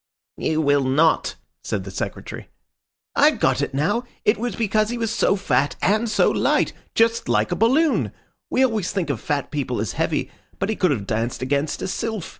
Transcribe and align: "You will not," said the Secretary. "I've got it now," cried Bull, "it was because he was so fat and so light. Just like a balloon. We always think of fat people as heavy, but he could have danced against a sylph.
"You 0.39 0.61
will 0.61 0.83
not," 0.83 1.35
said 1.63 1.83
the 1.83 1.91
Secretary. 1.91 2.49
"I've 3.15 3.39
got 3.39 3.61
it 3.61 3.75
now," 3.75 4.01
cried 4.01 4.01
Bull, 4.13 4.19
"it 4.25 4.37
was 4.39 4.55
because 4.55 4.89
he 4.89 4.97
was 4.97 5.11
so 5.13 5.35
fat 5.35 5.75
and 5.79 6.09
so 6.09 6.31
light. 6.31 6.73
Just 6.95 7.29
like 7.29 7.51
a 7.51 7.55
balloon. 7.55 8.11
We 8.49 8.65
always 8.65 8.91
think 8.91 9.11
of 9.11 9.21
fat 9.21 9.51
people 9.51 9.79
as 9.79 9.91
heavy, 9.91 10.31
but 10.57 10.69
he 10.69 10.75
could 10.75 10.89
have 10.89 11.05
danced 11.05 11.43
against 11.43 11.83
a 11.83 11.87
sylph. 11.87 12.29